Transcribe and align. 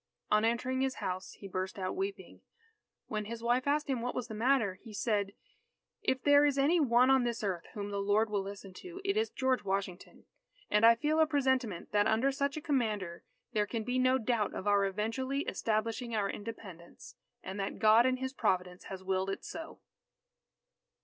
On 0.31 0.43
entering 0.43 0.81
his 0.81 0.95
house, 0.95 1.33
he 1.33 1.47
burst 1.47 1.77
out 1.77 1.95
weeping. 1.95 2.41
When 3.05 3.25
his 3.25 3.43
wife 3.43 3.67
asked 3.67 3.87
him 3.87 4.01
what 4.01 4.15
was 4.15 4.27
the 4.29 4.33
matter, 4.33 4.79
he 4.81 4.93
said: 4.95 5.33
"If 6.01 6.23
there 6.23 6.43
is 6.43 6.57
any 6.57 6.79
one 6.79 7.11
on 7.11 7.23
this 7.23 7.43
earth 7.43 7.67
whom 7.75 7.91
the 7.91 8.01
Lord 8.01 8.27
will 8.27 8.41
listen 8.41 8.73
to, 8.81 8.99
it 9.05 9.15
is 9.15 9.29
George 9.29 9.63
Washington. 9.63 10.25
And 10.71 10.87
I 10.87 10.95
feel 10.95 11.19
a 11.19 11.27
presentiment 11.27 11.91
that 11.91 12.07
under 12.07 12.31
such 12.31 12.57
a 12.57 12.61
Commander 12.61 13.23
there 13.53 13.67
can 13.67 13.83
be 13.83 13.99
no 13.99 14.17
doubt 14.17 14.55
of 14.55 14.65
our 14.65 14.85
eventually 14.85 15.41
establishing 15.41 16.15
our 16.15 16.27
Independence, 16.31 17.13
and 17.43 17.59
that 17.59 17.77
God 17.77 18.07
in 18.07 18.17
His 18.17 18.33
providence 18.33 18.85
has 18.85 19.03
willed 19.03 19.29
it 19.29 19.45
so." 19.45 19.81